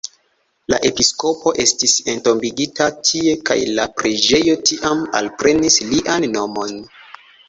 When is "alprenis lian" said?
5.21-6.27